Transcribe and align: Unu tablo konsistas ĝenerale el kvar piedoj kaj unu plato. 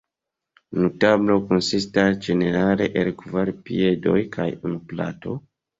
Unu 0.77 0.89
tablo 1.03 1.35
konsistas 1.51 2.19
ĝenerale 2.29 2.91
el 3.03 3.13
kvar 3.23 3.55
piedoj 3.69 4.21
kaj 4.39 4.53
unu 4.67 4.87
plato. 4.93 5.43